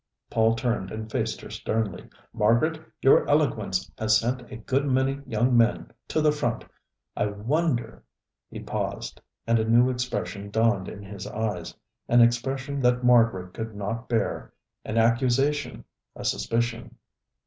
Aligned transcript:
Paul 0.31 0.55
turned 0.55 0.89
and 0.89 1.11
faced 1.11 1.41
her 1.41 1.51
sternly. 1.51 2.09
"Margaret, 2.33 2.81
your 3.03 3.29
eloquence 3.29 3.91
has 3.99 4.17
sent 4.17 4.51
a 4.51 4.55
good 4.57 4.87
many 4.87 5.19
young 5.27 5.55
men 5.55 5.91
to 6.07 6.21
the 6.21 6.31
front. 6.31 6.65
I 7.15 7.27
wonder" 7.27 8.03
He 8.49 8.61
paused, 8.61 9.21
and 9.45 9.59
a 9.59 9.63
new 9.69 9.91
expression 9.91 10.49
dawned 10.49 10.87
in 10.87 11.03
his 11.03 11.27
eyes; 11.27 11.75
an 12.07 12.21
expression 12.21 12.81
that 12.81 13.03
Margaret 13.03 13.53
could 13.53 13.75
not 13.75 14.09
bear: 14.09 14.51
an 14.83 14.97
accusation, 14.97 15.85
a 16.15 16.25
suspicion. 16.25 16.95